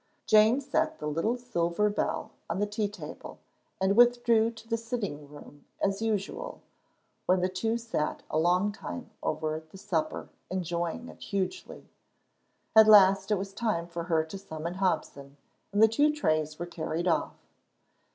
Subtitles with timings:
[0.25, 3.37] Jane set the little silver bell on the tea table,
[3.79, 6.63] and withdrew to the sitting room as usual,
[7.27, 11.87] when the two sat a long time over the supper enjoying it hugely.
[12.75, 15.37] At last it was time for her to summon Hobson,
[15.71, 17.35] and the two trays were carried off.